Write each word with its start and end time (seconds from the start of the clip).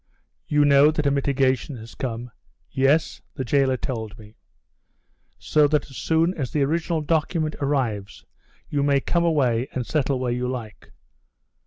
"You 0.47 0.65
know 0.65 0.89
that 0.89 1.05
a 1.05 1.11
mitigation 1.11 1.77
has 1.77 1.93
come?" 1.93 2.31
"Yes, 2.71 3.21
the 3.35 3.45
jailer 3.45 3.77
told 3.77 4.17
me." 4.17 4.33
"So 5.37 5.67
that 5.67 5.91
as 5.91 5.95
soon 5.97 6.33
as 6.33 6.49
the 6.49 6.63
original 6.63 7.01
document 7.01 7.55
arrives 7.61 8.25
you 8.67 8.81
may 8.81 8.99
come 8.99 9.23
away 9.23 9.67
and 9.73 9.85
settle 9.85 10.19
where 10.19 10.33
you 10.33 10.47
like. 10.49 10.91